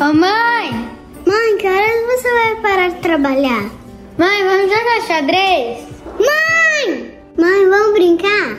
[0.00, 0.72] Ô mãe!
[1.26, 3.70] Mãe, que horas você vai parar de trabalhar?
[4.16, 5.86] Mãe, vamos jogar xadrez?
[6.18, 7.18] Mãe!
[7.36, 8.58] Mãe, vamos brincar?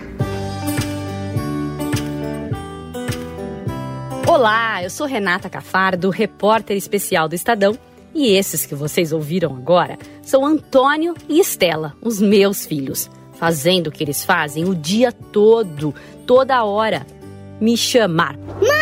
[4.28, 7.76] Olá, eu sou Renata Cafardo, repórter especial do Estadão.
[8.14, 13.92] E esses que vocês ouviram agora são Antônio e Estela, os meus filhos, fazendo o
[13.92, 15.92] que eles fazem o dia todo,
[16.28, 17.04] toda hora.
[17.60, 18.38] Me chamar.
[18.38, 18.81] Mãe!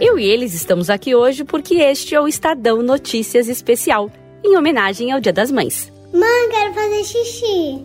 [0.00, 4.08] Eu e eles estamos aqui hoje porque este é o Estadão Notícias Especial,
[4.44, 5.92] em homenagem ao Dia das Mães.
[6.12, 7.82] Mãe, quero fazer xixi.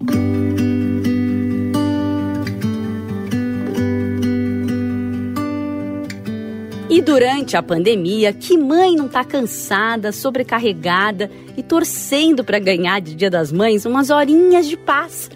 [6.88, 13.16] E durante a pandemia, que mãe não tá cansada, sobrecarregada e torcendo para ganhar de
[13.16, 15.31] Dia das Mães umas horinhas de paz?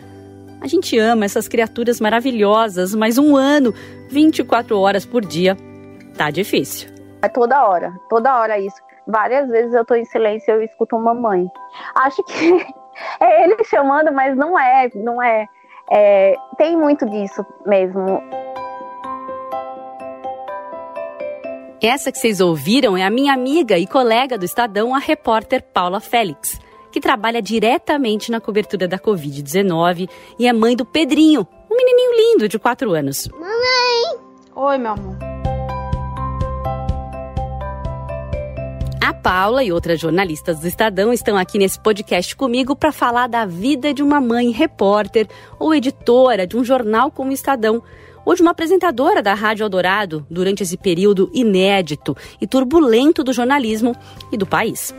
[0.61, 3.73] A gente ama essas criaturas maravilhosas, mas um ano,
[4.09, 5.57] 24 horas por dia,
[6.17, 6.89] tá difícil.
[7.21, 8.77] É toda hora, toda hora isso.
[9.07, 11.47] Várias vezes eu tô em silêncio e eu escuto uma mãe.
[11.95, 12.65] Acho que
[13.21, 15.45] é ele chamando, mas não é, não é.
[15.89, 18.21] é tem muito disso mesmo.
[21.81, 25.99] Essa que vocês ouviram é a minha amiga e colega do Estadão, a repórter Paula
[25.99, 26.59] Félix,
[26.91, 30.09] que trabalha diretamente na cobertura da Covid-19
[30.39, 33.29] e é mãe do Pedrinho, um menininho lindo de 4 anos.
[33.29, 34.19] Mamãe!
[34.55, 35.26] Oi, meu amor.
[39.07, 43.45] A Paula e outras jornalistas do Estadão estão aqui nesse podcast comigo para falar da
[43.45, 47.81] vida de uma mãe repórter ou editora de um jornal como o Estadão,
[48.25, 53.95] ou de uma apresentadora da Rádio Eldorado durante esse período inédito e turbulento do jornalismo
[54.29, 54.93] e do país.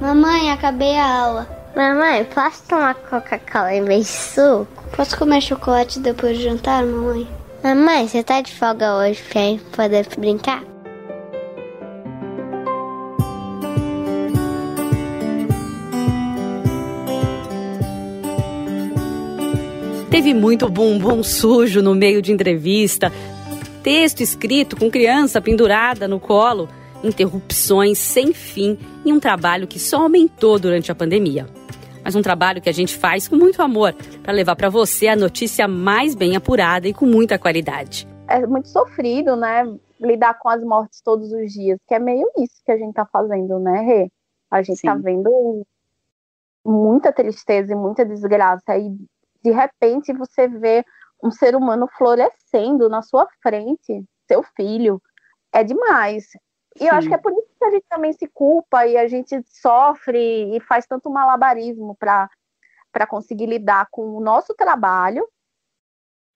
[0.00, 1.72] Mamãe, acabei a aula.
[1.76, 4.66] Mamãe, posso tomar Coca-Cola em vez de suco?
[4.96, 7.28] Posso comer chocolate depois do jantar, mamãe?
[7.62, 9.42] Mamãe, você tá de folga hoje pra
[9.76, 10.62] poder brincar?
[20.14, 23.10] Teve muito bumbum sujo no meio de entrevista,
[23.82, 26.68] texto escrito com criança pendurada no colo,
[27.02, 31.48] interrupções sem fim e um trabalho que só aumentou durante a pandemia.
[32.04, 33.92] Mas um trabalho que a gente faz com muito amor
[34.22, 38.06] para levar para você a notícia mais bem apurada e com muita qualidade.
[38.28, 39.64] É muito sofrido, né?
[40.00, 43.04] Lidar com as mortes todos os dias, que é meio isso que a gente tá
[43.04, 44.12] fazendo, né, Rê?
[44.48, 45.02] A gente tá Sim.
[45.02, 45.66] tá vendo
[46.64, 48.78] muita tristeza e muita desgraça.
[48.78, 48.96] E
[49.44, 50.84] de repente você vê
[51.22, 55.00] um ser humano florescendo na sua frente, seu filho,
[55.52, 56.24] é demais.
[56.76, 56.88] E Sim.
[56.88, 59.40] eu acho que é por isso que a gente também se culpa e a gente
[59.46, 62.28] sofre e faz tanto malabarismo para
[63.06, 65.28] conseguir lidar com o nosso trabalho,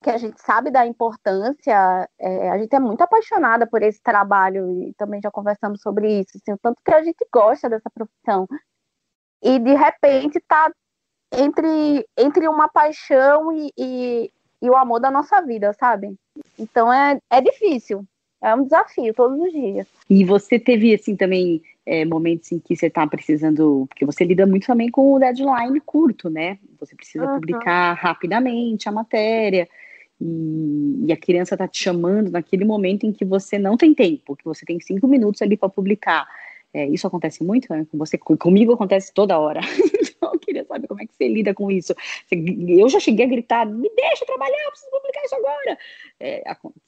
[0.02, 4.70] que a gente sabe da importância, é, a gente é muito apaixonada por esse trabalho
[4.82, 8.46] e também já conversamos sobre isso, assim, o tanto que a gente gosta dessa profissão.
[9.42, 10.70] E de repente tá
[11.32, 14.30] entre, entre uma paixão e, e,
[14.62, 16.14] e, o amor da nossa vida, sabe?
[16.58, 18.04] Então é, é difícil.
[18.40, 19.86] É um desafio todos os dias.
[20.08, 23.86] E você teve, assim, também é, momentos em que você está precisando.
[23.88, 26.58] Porque você lida muito também com o deadline curto, né?
[26.78, 27.34] Você precisa uhum.
[27.34, 29.68] publicar rapidamente a matéria.
[30.20, 34.36] E, e, a criança está te chamando naquele momento em que você não tem tempo,
[34.36, 36.28] que você tem cinco minutos ali para publicar.
[36.72, 37.86] É, isso acontece muito, né?
[37.90, 39.60] Com você, comigo acontece toda hora.
[40.00, 41.94] então, eu queria saber como é que você lida com isso.
[42.30, 45.78] Eu já cheguei a gritar: me deixa trabalhar, eu preciso publicar isso agora.
[46.20, 46.42] É,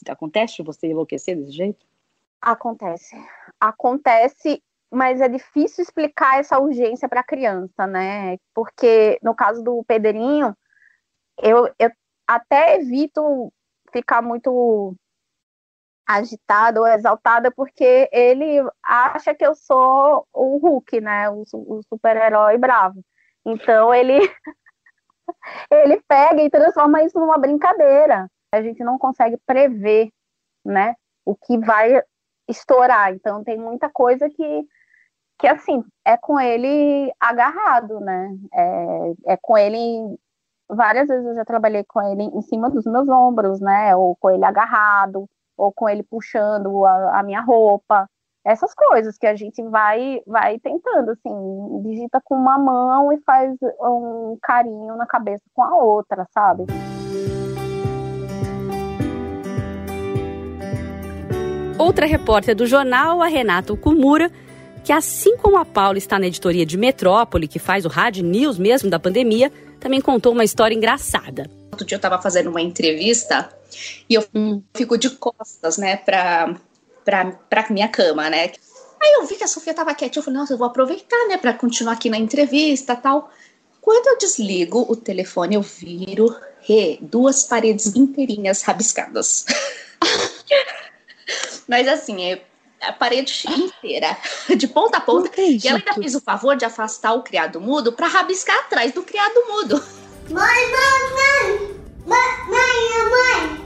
[0.09, 1.87] acontece você enlouquecer desse jeito?
[2.41, 3.17] Acontece.
[3.59, 8.37] Acontece, mas é difícil explicar essa urgência para a criança, né?
[8.55, 10.55] Porque no caso do Pedrinho,
[11.43, 11.91] eu, eu
[12.27, 13.53] até evito
[13.93, 14.95] ficar muito
[16.11, 21.31] agitada ou exaltada porque ele acha que eu sou o Hulk, né?
[21.31, 23.01] O, o super-herói bravo.
[23.45, 24.19] Então ele
[25.71, 28.29] ele pega e transforma isso numa brincadeira.
[28.53, 30.11] A gente não consegue prever,
[30.65, 30.97] né?
[31.25, 32.03] O que vai
[32.49, 33.13] estourar.
[33.13, 34.67] Então tem muita coisa que
[35.39, 38.37] que assim é com ele agarrado, né?
[38.53, 40.19] É, é com ele
[40.69, 43.95] várias vezes eu já trabalhei com ele em cima dos meus ombros, né?
[43.95, 45.29] Ou com ele agarrado
[45.61, 48.09] ou com ele puxando a, a minha roupa,
[48.45, 53.55] essas coisas que a gente vai vai tentando assim, digita com uma mão e faz
[53.81, 56.65] um carinho na cabeça com a outra, sabe?
[61.79, 64.31] Outra repórter do jornal, a Renata Okumura,
[64.85, 68.59] que assim como a Paula está na editoria de Metrópole, que faz o Rádio News
[68.59, 71.49] mesmo da pandemia, também contou uma história engraçada.
[71.73, 73.49] Outro dia eu estava fazendo uma entrevista
[74.09, 74.25] E eu
[74.75, 76.55] fico de costas, né, pra,
[77.05, 78.53] pra, pra minha cama, né?
[79.03, 81.37] Aí eu vi que a Sofia tava quietinha, eu falei, nossa, eu vou aproveitar, né,
[81.37, 83.31] pra continuar aqui na entrevista tal.
[83.81, 86.37] Quando eu desligo o telefone, eu viro
[86.69, 89.47] e duas paredes inteirinhas rabiscadas.
[91.67, 92.43] Mas assim, é
[92.81, 94.17] a parede inteira,
[94.57, 95.31] de ponta a ponta.
[95.41, 99.03] E ela ainda fez o favor de afastar o criado mudo para rabiscar atrás do
[99.03, 99.83] criado mudo.
[100.31, 101.81] Mãe, mãe, mãe!
[102.07, 103.60] Mãe, mãe!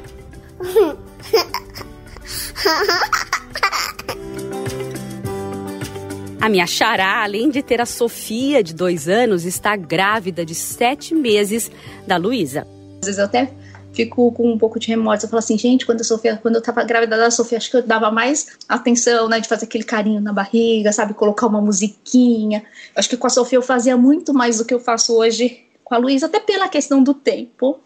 [6.40, 11.14] A minha xará, além de ter a Sofia, de dois anos, está grávida de sete
[11.14, 11.70] meses
[12.06, 12.66] da Luísa.
[13.00, 13.50] Às vezes eu até
[13.94, 15.24] fico com um pouco de remorso.
[15.24, 17.76] Eu falo assim, gente, quando, a Sofia, quando eu tava grávida da Sofia, acho que
[17.78, 22.62] eu dava mais atenção, né, de fazer aquele carinho na barriga, sabe, colocar uma musiquinha.
[22.94, 25.94] Acho que com a Sofia eu fazia muito mais do que eu faço hoje com
[25.94, 27.80] a Luísa, até pela questão do tempo.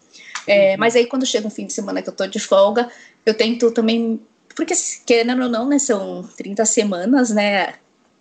[0.47, 2.89] É, mas aí quando chega um fim de semana que eu tô de folga,
[3.25, 4.19] eu tento também,
[4.55, 4.73] porque
[5.05, 7.75] querendo ou não, né, são 30 semanas, né,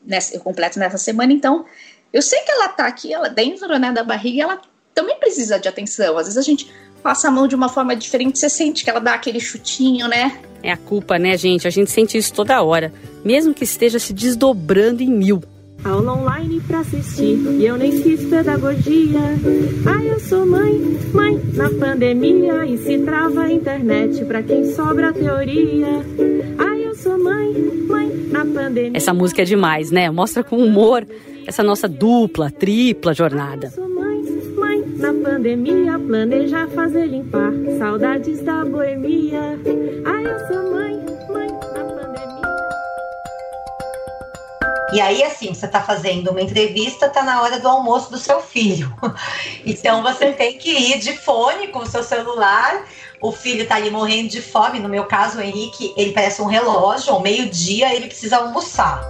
[0.05, 1.65] nessa, eu completo nessa semana, então
[2.13, 4.61] eu sei que ela tá aqui, ela dentro, né, da barriga, ela
[4.95, 6.17] também precisa de atenção.
[6.19, 6.73] Às vezes a gente
[7.03, 10.41] passa a mão de uma forma diferente, você sente que ela dá aquele chutinho, né?
[10.63, 11.67] É a culpa, né, gente?
[11.67, 12.93] A gente sente isso toda hora,
[13.25, 15.43] mesmo que esteja se desdobrando em mil.
[15.85, 19.21] Aula online pra assistir e eu nem fiz pedagogia.
[19.87, 20.73] Ai, eu sou mãe,
[21.15, 26.05] mãe, na pandemia e se trava a internet pra quem sobra a teoria.
[26.59, 27.53] Ai, eu sou mãe,
[27.89, 28.97] mãe, na pandemia.
[28.97, 30.11] Essa música é demais, né?
[30.11, 31.07] Mostra com humor
[31.47, 33.73] essa nossa dupla, tripla jornada.
[34.69, 39.59] Ai, na pandemia, planejar fazer limpar saudades da boemia.
[40.05, 41.01] Ai, eu sou mãe,
[44.91, 48.41] E aí, assim, você está fazendo uma entrevista, está na hora do almoço do seu
[48.41, 48.95] filho.
[49.67, 52.87] Então você tem que ir de fone com o seu celular.
[53.21, 54.79] O filho está ali morrendo de fome.
[54.79, 57.13] No meu caso, o Henrique, ele parece um relógio.
[57.13, 59.03] Ao meio-dia, ele precisa almoçar.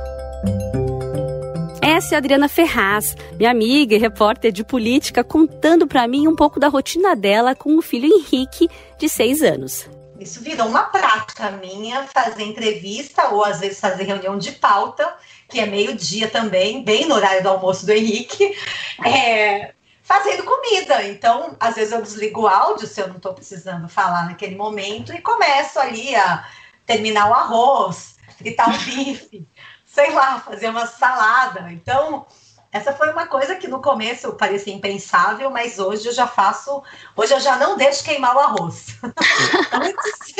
[1.80, 6.34] Essa é a Adriana Ferraz, minha amiga e repórter de política, contando para mim um
[6.34, 9.88] pouco da rotina dela com o filho Henrique, de seis anos.
[10.18, 15.16] Isso virou uma prática minha, fazer entrevista ou às vezes fazer reunião de pauta,
[15.48, 18.56] que é meio-dia também, bem no horário do almoço do Henrique,
[19.04, 19.72] é,
[20.02, 21.04] fazendo comida.
[21.04, 25.12] Então, às vezes eu desligo o áudio se eu não estou precisando falar naquele momento
[25.12, 26.48] e começo ali a
[26.84, 29.46] terminar o arroz, fritar o bife
[29.98, 31.72] sei lá, fazer uma salada.
[31.72, 32.26] Então,
[32.70, 36.82] essa foi uma coisa que no começo parecia impensável, mas hoje eu já faço.
[37.16, 38.98] Hoje eu já não deixo queimar o arroz.
[39.72, 40.34] antes,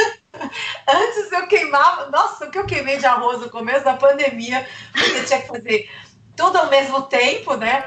[0.87, 2.11] antes eu queimava.
[2.11, 5.91] Nossa, o que eu queimei de arroz no começo da pandemia, porque tinha que fazer
[6.37, 7.83] tudo ao mesmo tempo, né?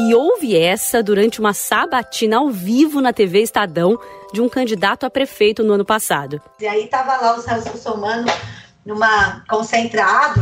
[0.00, 3.96] E houve essa durante uma sabatina ao vivo na TV Estadão
[4.32, 6.42] de um candidato a prefeito no ano passado.
[6.58, 8.26] E aí tava lá o Celso Somano
[8.84, 10.40] numa concentrado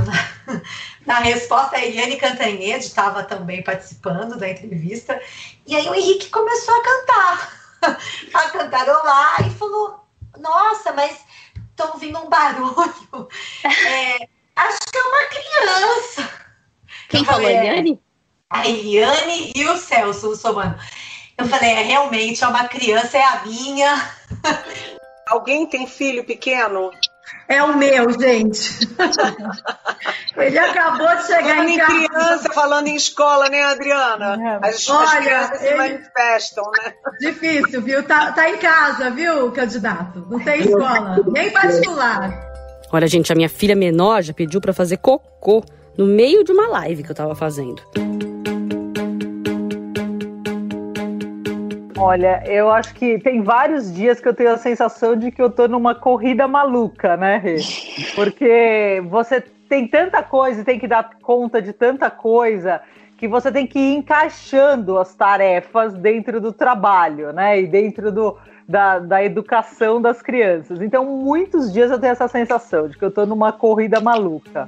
[1.06, 1.76] na, resposta.
[1.76, 5.20] A Eliane Cantanhede estava também participando da entrevista.
[5.66, 7.52] E aí o Henrique começou a cantar,
[8.34, 10.04] a cantarolar e falou:
[10.38, 11.24] Nossa, mas
[11.70, 13.28] estou ouvindo um barulho.
[13.64, 16.30] É, acho que é uma criança.
[17.08, 18.00] Quem falou, a Eliane?
[18.48, 20.78] A Eliane e o Celso, o Somano.
[21.40, 24.14] Eu falei, é, realmente, é uma criança, é a minha.
[25.26, 26.90] Alguém tem filho pequeno?
[27.48, 28.88] É o meu, gente.
[30.36, 31.92] Ele acabou de chegar falando em, em casa.
[31.92, 34.58] criança, falando em escola, né, Adriana?
[34.62, 35.70] As, Olha, as crianças ele...
[35.70, 36.92] se manifestam, né?
[37.20, 38.02] Difícil, viu?
[38.04, 40.26] Tá, tá em casa, viu, candidato?
[40.30, 42.50] Não tem escola, nem particular.
[42.92, 45.64] Olha, gente, a minha filha menor já pediu para fazer cocô
[45.96, 47.82] no meio de uma live que eu tava fazendo.
[52.02, 55.50] Olha, eu acho que tem vários dias que eu tenho a sensação de que eu
[55.50, 57.56] tô numa corrida maluca, né, Rê?
[58.16, 59.38] Porque você
[59.68, 62.80] tem tanta coisa e tem que dar conta de tanta coisa
[63.18, 67.60] que você tem que ir encaixando as tarefas dentro do trabalho, né?
[67.60, 70.80] E dentro do, da, da educação das crianças.
[70.80, 74.66] Então, muitos dias eu tenho essa sensação de que eu tô numa corrida maluca.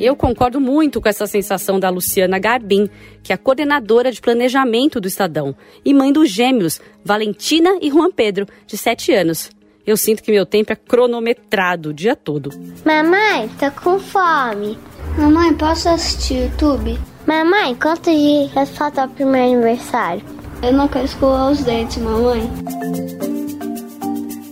[0.00, 2.88] Eu concordo muito com essa sensação da Luciana Garbim,
[3.22, 5.54] que é a coordenadora de planejamento do Estadão,
[5.84, 9.50] e mãe dos gêmeos, Valentina e Juan Pedro, de 7 anos.
[9.86, 12.48] Eu sinto que meu tempo é cronometrado o dia todo.
[12.82, 14.78] Mamãe, tô com fome.
[15.18, 16.98] Mamãe, posso assistir YouTube?
[17.26, 20.22] Mamãe, quantos dias falta o primeiro aniversário?
[20.62, 22.40] Eu não quero escovar os dentes, mamãe.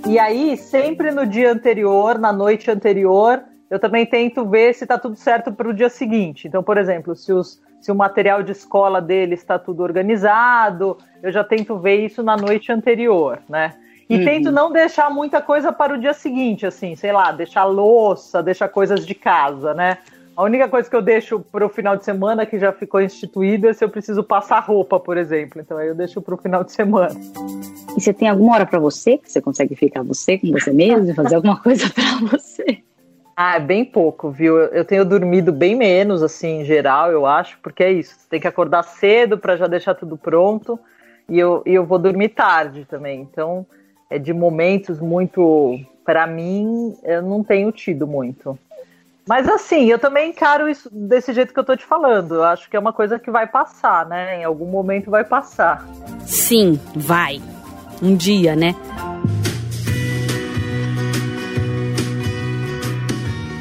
[0.06, 4.98] E aí, sempre no dia anterior, na noite anterior, eu também tento ver se está
[4.98, 6.48] tudo certo para o dia seguinte.
[6.48, 10.98] Então, por exemplo, se os se o material de escola dele está tudo organizado.
[11.22, 13.74] Eu já tento ver isso na noite anterior, né?
[14.08, 14.24] E uhum.
[14.24, 18.68] tento não deixar muita coisa para o dia seguinte, assim, sei lá, deixar louça, deixar
[18.68, 19.98] coisas de casa, né?
[20.34, 23.68] A única coisa que eu deixo para o final de semana que já ficou instituída
[23.68, 25.60] é se eu preciso passar roupa, por exemplo.
[25.60, 27.14] Então aí eu deixo para o final de semana.
[27.96, 31.12] E você tem alguma hora para você que você consegue ficar você com você mesmo,
[31.14, 32.82] fazer alguma coisa para você?
[33.40, 34.58] Ah, é bem pouco, viu?
[34.58, 38.16] Eu tenho dormido bem menos, assim, em geral, eu acho, porque é isso.
[38.18, 40.76] Você tem que acordar cedo para já deixar tudo pronto.
[41.28, 43.20] E eu, e eu vou dormir tarde também.
[43.20, 43.64] Então,
[44.10, 45.78] é de momentos muito.
[46.04, 48.58] Para mim, eu não tenho tido muito.
[49.24, 52.34] Mas assim, eu também encaro isso desse jeito que eu tô te falando.
[52.34, 54.40] Eu acho que é uma coisa que vai passar, né?
[54.40, 55.86] Em algum momento vai passar.
[56.26, 57.40] Sim, vai.
[58.02, 58.74] Um dia, né?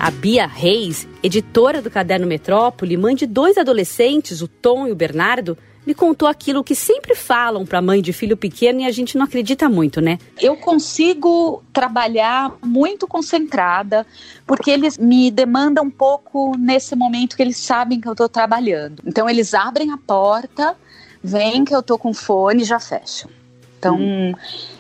[0.08, 4.96] A Bia Reis, editora do Caderno Metrópole, mãe de dois adolescentes, o Tom e o
[4.96, 9.18] Bernardo, me contou aquilo que sempre falam para mãe de filho pequeno e a gente
[9.18, 10.18] não acredita muito, né?
[10.40, 14.08] Eu consigo trabalhar muito concentrada,
[14.46, 19.04] porque eles me demandam um pouco nesse momento que eles sabem que eu estou trabalhando.
[19.06, 20.74] Então eles abrem a porta,
[21.22, 23.30] veem que eu estou com fone e já fecham.
[23.78, 24.34] Então, hum.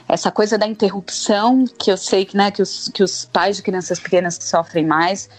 [0.07, 3.63] Essa coisa da interrupção, que eu sei que, né, que, os, que os pais de
[3.63, 5.29] crianças pequenas sofrem mais,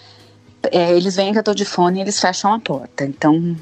[0.71, 3.05] é, eles veem que eu estou de fone e eles fecham a porta.
[3.05, 3.57] Então,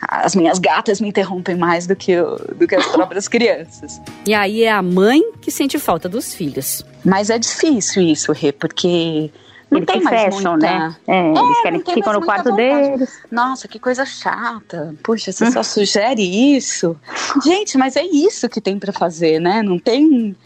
[0.00, 4.00] as minhas gatas me interrompem mais do que, eu, do que as próprias crianças.
[4.26, 6.84] E aí é a mãe que sente falta dos filhos.
[7.04, 9.30] Mas é difícil isso, Rê, porque
[9.70, 10.66] não tem mais fecham, muita...
[10.66, 10.96] né?
[11.06, 13.20] É, é, eles querem que ficam no quarto deles.
[13.30, 14.94] Nossa, que coisa chata.
[15.02, 16.96] Puxa, você só sugere isso.
[17.44, 19.62] Gente, mas é isso que tem para fazer, né?
[19.62, 20.36] Não tem,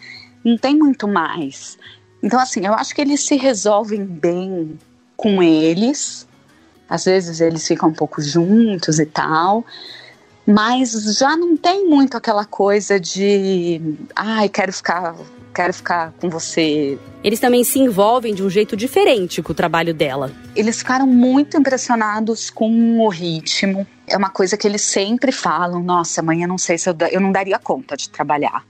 [0.45, 1.79] não tem muito mais.
[2.23, 4.79] Então, assim, eu acho que eles se resolvem bem
[5.17, 6.27] com eles
[6.89, 9.65] às vezes eles ficam um pouco juntos e tal,
[10.47, 13.81] mas já não tem muito aquela coisa de,
[14.15, 15.17] ai, quero ficar,
[15.55, 16.99] quero ficar com você.
[17.23, 20.33] Eles também se envolvem de um jeito diferente com o trabalho dela.
[20.55, 23.87] Eles ficaram muito impressionados com o ritmo.
[24.07, 27.33] É uma coisa que eles sempre falam: nossa, amanhã não sei se eu, eu não
[27.33, 28.65] daria conta de trabalhar.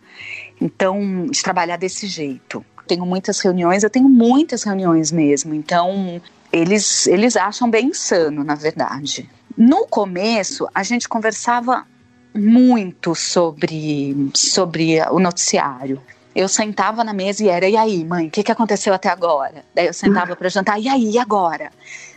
[0.61, 2.65] Então, de trabalhar desse jeito.
[2.87, 5.55] Tenho muitas reuniões, eu tenho muitas reuniões mesmo.
[5.55, 6.21] Então,
[6.53, 9.29] eles, eles acham bem insano, na verdade.
[9.57, 11.87] No começo, a gente conversava
[12.35, 16.01] muito sobre, sobre o noticiário.
[16.35, 19.65] Eu sentava na mesa e era, e aí, mãe, o que, que aconteceu até agora?
[19.73, 21.71] Daí eu sentava para jantar, e aí, e agora?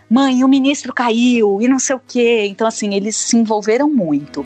[0.09, 2.47] Mãe, o ministro caiu, e não sei o quê.
[2.49, 4.43] Então, assim, eles se envolveram muito.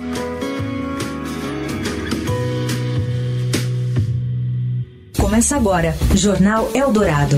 [5.18, 7.38] Começa agora, Jornal Eldorado.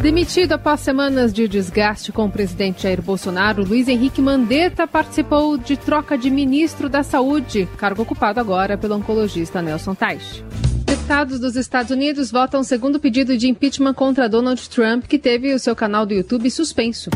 [0.00, 5.76] Demitido após semanas de desgaste com o presidente Jair Bolsonaro, Luiz Henrique Mandetta participou de
[5.76, 10.42] troca de ministro da Saúde, cargo ocupado agora pelo oncologista Nelson Teich.
[10.86, 15.58] Deputados dos Estados Unidos votam segundo pedido de impeachment contra Donald Trump, que teve o
[15.58, 17.10] seu canal do YouTube suspenso.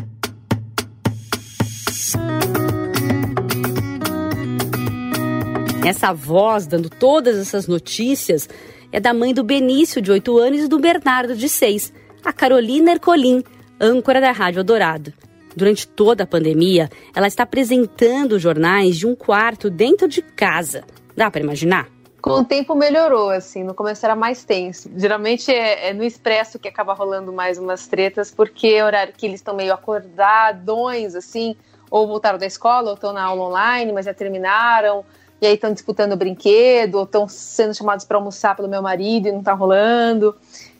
[5.86, 8.46] Essa voz dando todas essas notícias
[8.92, 12.92] é da mãe do Benício, de 8 anos, e do Bernardo, de 6 a Carolina
[12.92, 13.44] Ercolim,
[13.80, 15.12] âncora da Rádio Dourado.
[15.54, 20.82] Durante toda a pandemia, ela está apresentando jornais de um quarto dentro de casa.
[21.16, 21.86] Dá para imaginar?
[22.20, 24.90] Com o tempo melhorou, assim, no começo era mais tenso.
[24.96, 29.26] Geralmente é, é, no expresso que acaba rolando mais umas tretas, porque é horário que
[29.26, 31.54] eles estão meio acordadões, assim,
[31.90, 35.04] ou voltaram da escola, ou estão na aula online, mas já terminaram,
[35.40, 39.32] e aí estão disputando brinquedo, ou estão sendo chamados para almoçar pelo meu marido e
[39.32, 40.34] não está rolando.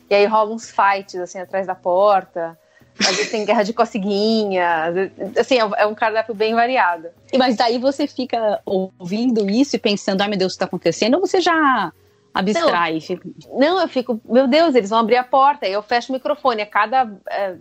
[0.09, 2.57] E aí rola uns fights, assim, atrás da porta.
[2.99, 4.93] Às vezes tem guerra de coceguinha.
[5.37, 7.09] Assim, é um cardápio bem variado.
[7.37, 11.15] Mas daí você fica ouvindo isso e pensando, ai meu Deus, o que está acontecendo?
[11.15, 11.91] Ou você já
[12.33, 12.99] abstrai?
[13.47, 15.65] Não, não, eu fico, meu Deus, eles vão abrir a porta.
[15.65, 16.61] Aí eu fecho o microfone.
[16.61, 17.55] A cada é,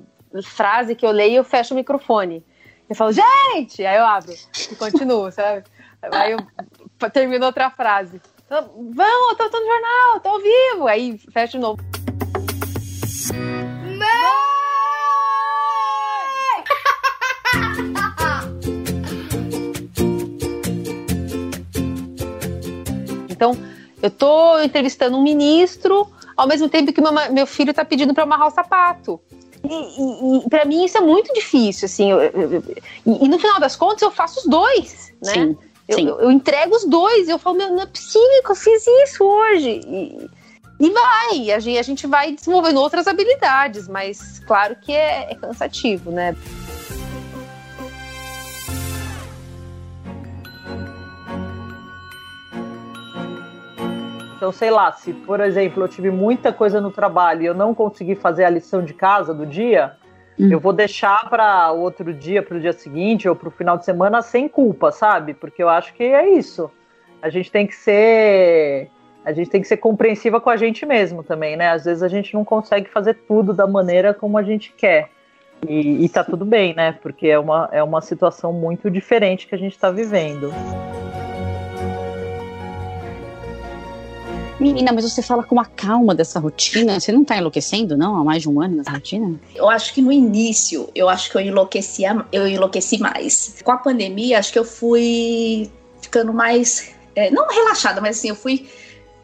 [0.45, 2.45] frase que eu leio, eu fecho o microfone.
[2.89, 3.85] Eu falo, gente!
[3.85, 4.33] Aí eu abro
[4.71, 5.65] e continuo, sabe?
[6.13, 8.21] Aí eu termino outra frase.
[8.47, 10.87] Então, Vão, eu tô, tô no jornal, tô ao vivo.
[10.87, 12.03] Aí fecho de novo.
[23.45, 23.57] Então,
[24.03, 28.25] eu estou entrevistando um ministro, ao mesmo tempo que meu, meu filho está pedindo para
[28.25, 29.21] amarrar o sapato.
[29.63, 32.11] E, e, e para mim isso é muito difícil, assim.
[32.11, 32.63] Eu, eu, eu,
[33.07, 35.33] e, no final das contas eu faço os dois, né?
[35.33, 35.57] Sim,
[35.91, 36.07] sim.
[36.07, 37.29] Eu, entrego os dois.
[37.29, 39.81] Eu falo, meu, não é possível que eu fiz isso hoje.
[39.87, 40.31] E,
[40.81, 45.35] e vai, a gente, a gente vai desenvolvendo outras habilidades, mas claro que é, é
[45.35, 46.37] cansativo, né?
[54.45, 57.75] Então, sei lá, se, por exemplo, eu tive muita coisa no trabalho e eu não
[57.75, 59.95] consegui fazer a lição de casa do dia,
[60.39, 60.51] hum.
[60.53, 63.87] eu vou deixar para outro dia, para o dia seguinte ou para o final de
[63.87, 65.33] semana sem culpa, sabe?
[65.33, 66.71] Porque eu acho que é isso.
[67.23, 68.91] A gente tem que ser
[69.25, 71.71] a gente tem que ser compreensiva com a gente mesmo também, né?
[71.71, 75.09] Às vezes a gente não consegue fazer tudo da maneira como a gente quer.
[75.67, 76.99] E, e tá tudo bem, né?
[77.01, 80.53] Porque é uma, é uma situação muito diferente que a gente está vivendo.
[84.64, 86.99] Menina, mas você fala com a calma dessa rotina.
[86.99, 88.16] Você não está enlouquecendo, não?
[88.16, 89.38] Há mais de um ano nessa rotina?
[89.54, 93.56] Eu acho que no início, eu acho que eu enlouquecia, eu enlouqueci mais.
[93.62, 96.94] Com a pandemia, acho que eu fui ficando mais.
[97.14, 98.66] É, não relaxada, mas assim, eu fui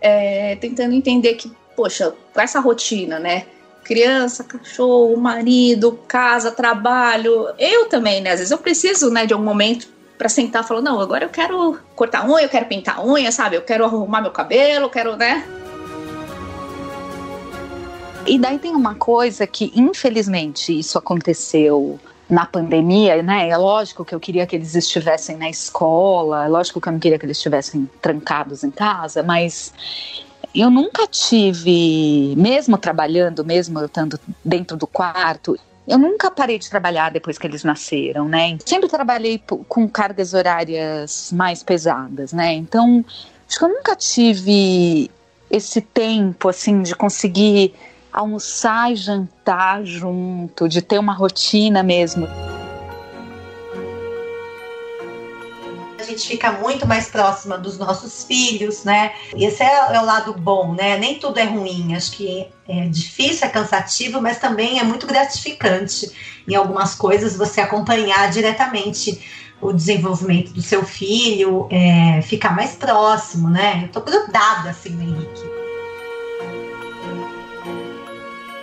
[0.03, 3.47] é, tentando entender que, poxa, com essa rotina, né?
[3.83, 7.47] Criança, cachorro, marido, casa, trabalho.
[7.59, 8.33] Eu também, né?
[8.33, 9.89] Às vezes eu preciso, né, de um momento
[10.21, 13.57] para sentar e falar, não, agora eu quero cortar unha, eu quero pintar unha, sabe?
[13.57, 15.49] Eu quero arrumar meu cabelo, eu quero, né?
[18.27, 21.99] E daí tem uma coisa que, infelizmente, isso aconteceu
[22.29, 23.49] na pandemia, né?
[23.49, 27.01] É lógico que eu queria que eles estivessem na escola, é lógico que eu não
[27.01, 29.73] queria que eles estivessem trancados em casa, mas
[30.55, 35.59] eu nunca tive, mesmo trabalhando, mesmo estando dentro do quarto,
[35.91, 38.57] eu nunca parei de trabalhar depois que eles nasceram, né?
[38.65, 42.53] Sempre trabalhei com cargas horárias mais pesadas, né?
[42.53, 43.05] Então,
[43.49, 45.11] acho que eu nunca tive
[45.51, 47.75] esse tempo, assim, de conseguir
[48.13, 52.29] almoçar e jantar junto, de ter uma rotina mesmo.
[56.11, 59.13] Gente fica muito mais próxima dos nossos filhos, né?
[59.35, 60.99] Esse é, é, o lado bom, né?
[60.99, 61.95] Nem tudo é ruim.
[61.95, 66.11] Acho que é difícil, é cansativo, mas também é muito gratificante
[66.47, 69.21] em algumas coisas você acompanhar diretamente
[69.61, 73.85] o desenvolvimento do seu filho, é, ficar mais próximo, né?
[73.85, 75.61] Eu tô grudada assim no Henrique.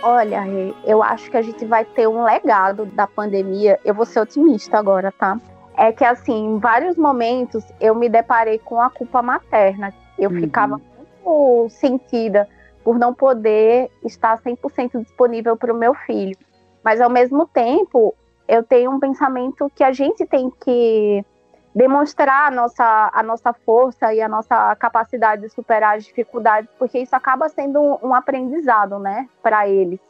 [0.02, 0.44] Olha,
[0.84, 3.78] eu acho que a gente vai ter um legado da pandemia.
[3.84, 5.38] Eu vou ser otimista agora, tá?
[5.78, 9.94] É que, assim, em vários momentos eu me deparei com a culpa materna.
[10.18, 10.40] Eu uhum.
[10.40, 12.48] ficava muito sentida
[12.82, 16.36] por não poder estar 100% disponível para o meu filho.
[16.82, 18.12] Mas, ao mesmo tempo,
[18.48, 21.24] eu tenho um pensamento que a gente tem que
[21.72, 26.98] demonstrar a nossa, a nossa força e a nossa capacidade de superar as dificuldades, porque
[26.98, 30.00] isso acaba sendo um, um aprendizado, né, para eles.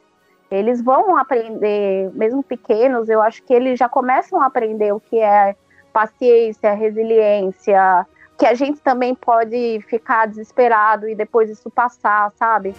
[0.51, 5.19] Eles vão aprender, mesmo pequenos, eu acho que eles já começam a aprender o que
[5.19, 5.55] é
[5.93, 8.05] paciência, resiliência,
[8.37, 12.73] que a gente também pode ficar desesperado e depois isso passar, sabe?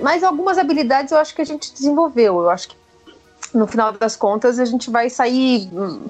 [0.00, 2.42] Mas algumas habilidades eu acho que a gente desenvolveu.
[2.42, 2.76] Eu acho que
[3.52, 6.08] no final das contas a gente vai sair, hum,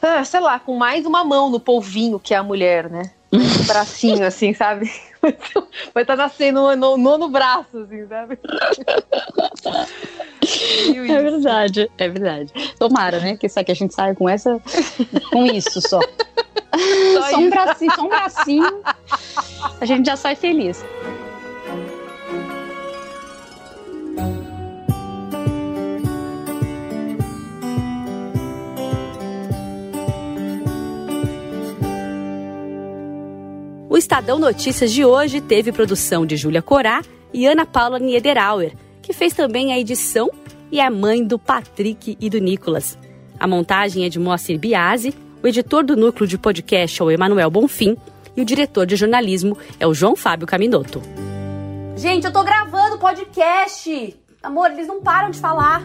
[0.00, 3.10] ah, sei lá, com mais uma mão no polvinho que é a mulher, né?
[3.34, 4.90] Um bracinho, assim, sabe?
[5.92, 8.38] Vai estar tá nascendo no nono braço, assim, sabe?
[11.08, 12.52] É verdade, é verdade.
[12.78, 13.36] Tomara, né?
[13.36, 14.60] Que, que a gente saia com essa.
[15.32, 16.00] com isso só.
[17.14, 18.82] Só, só um bracinho, só um bracinho.
[19.80, 20.84] A gente já sai feliz.
[34.04, 37.00] Estadão Notícias de hoje teve produção de Júlia Corá
[37.32, 40.30] e Ana Paula Niederauer, que fez também a edição
[40.70, 42.98] e é mãe do Patrick e do Nicolas.
[43.40, 47.50] A montagem é de Moacir Biasi, o editor do núcleo de podcast é o Emanuel
[47.50, 47.96] Bonfim
[48.36, 51.00] e o diretor de jornalismo é o João Fábio Caminoto.
[51.96, 54.14] Gente, eu tô gravando podcast!
[54.42, 55.82] Amor, eles não param de falar.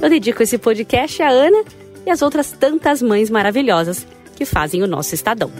[0.00, 1.62] Eu dedico esse podcast à Ana
[2.06, 5.50] e às outras tantas mães maravilhosas que fazem o nosso Estadão.